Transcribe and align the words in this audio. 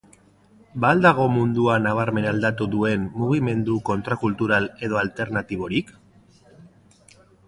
Ba 0.83 0.87
al 0.93 1.01
dago 1.05 1.25
mundua 1.33 1.73
nabarmen 1.83 2.25
aldatu 2.29 2.67
duen 2.75 3.03
mugimendu 3.23 3.75
kontrakultural 3.91 4.65
edo 4.89 4.99
alternatiborik? 5.03 5.93